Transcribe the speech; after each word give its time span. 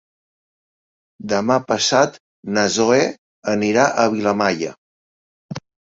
Demà 1.33 1.57
passat 1.73 2.17
na 2.57 2.63
Zoè 2.77 3.03
anirà 3.53 3.85
a 3.89 4.07
Vilamalla. 4.15 4.73